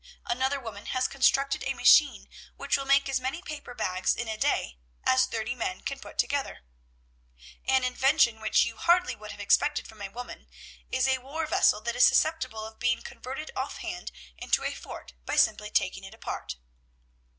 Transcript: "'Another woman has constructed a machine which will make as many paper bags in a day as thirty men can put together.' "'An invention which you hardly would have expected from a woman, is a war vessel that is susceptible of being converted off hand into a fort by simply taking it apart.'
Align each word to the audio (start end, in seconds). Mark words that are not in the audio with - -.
"'Another 0.25 0.59
woman 0.59 0.87
has 0.87 1.07
constructed 1.07 1.63
a 1.63 1.75
machine 1.75 2.27
which 2.57 2.75
will 2.75 2.85
make 2.87 3.07
as 3.07 3.19
many 3.19 3.39
paper 3.39 3.75
bags 3.75 4.15
in 4.15 4.27
a 4.27 4.35
day 4.35 4.79
as 5.03 5.27
thirty 5.27 5.53
men 5.53 5.81
can 5.81 5.99
put 5.99 6.17
together.' 6.17 6.61
"'An 7.67 7.83
invention 7.83 8.39
which 8.41 8.65
you 8.65 8.77
hardly 8.77 9.15
would 9.15 9.29
have 9.31 9.39
expected 9.39 9.87
from 9.87 10.01
a 10.01 10.09
woman, 10.09 10.47
is 10.91 11.07
a 11.07 11.19
war 11.21 11.45
vessel 11.45 11.81
that 11.81 11.95
is 11.95 12.03
susceptible 12.03 12.65
of 12.65 12.79
being 12.79 13.03
converted 13.03 13.51
off 13.55 13.77
hand 13.77 14.11
into 14.39 14.63
a 14.63 14.73
fort 14.73 15.13
by 15.27 15.35
simply 15.35 15.69
taking 15.69 16.03
it 16.03 16.15
apart.' 16.15 16.55